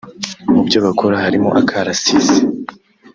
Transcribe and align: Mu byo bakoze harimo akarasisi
Mu 0.53 0.61
byo 0.67 0.79
bakoze 0.85 1.15
harimo 1.23 1.49
akarasisi 1.61 2.39